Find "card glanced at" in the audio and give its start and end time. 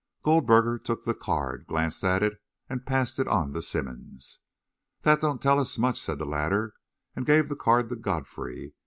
1.13-2.23